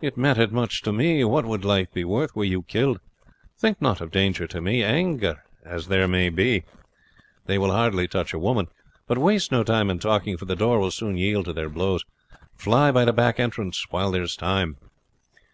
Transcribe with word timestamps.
"But 0.00 0.06
it 0.06 0.16
mattered 0.16 0.50
much 0.50 0.80
to 0.80 0.94
me. 0.94 1.22
What 1.24 1.44
would 1.44 1.62
life 1.62 1.92
be 1.92 2.04
worth 2.04 2.34
were 2.34 2.42
you 2.46 2.62
killed? 2.62 3.00
Think 3.58 3.82
not 3.82 4.00
of 4.00 4.10
danger 4.10 4.46
to 4.46 4.62
me. 4.62 4.82
Angry 4.82 5.34
as 5.62 5.88
they 5.88 6.06
may 6.06 6.30
be, 6.30 6.62
they 7.44 7.58
will 7.58 7.70
hardly 7.70 8.08
touch 8.08 8.32
a 8.32 8.38
woman. 8.38 8.68
But 9.06 9.18
waste 9.18 9.52
no 9.52 9.62
time 9.62 9.90
in 9.90 9.98
talking, 9.98 10.38
for 10.38 10.46
the 10.46 10.56
door 10.56 10.78
will 10.80 10.90
soon 10.90 11.18
yield 11.18 11.44
to 11.44 11.52
their 11.52 11.68
blows. 11.68 12.02
Fly 12.56 12.90
by 12.92 13.04
the 13.04 13.12
back 13.12 13.38
entrance, 13.38 13.84
while 13.90 14.10
there 14.12 14.22
is 14.22 14.36
time." 14.36 14.78